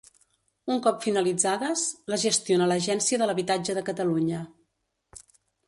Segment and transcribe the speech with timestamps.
[0.75, 4.43] Un cop finalitzades, les gestiona l'Agència de l'Habitatge de Catalunya.